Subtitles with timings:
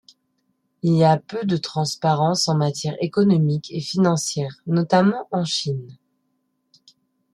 [0.81, 5.95] Il y a peu de transparence en matière économique et financière, notamment en Chine.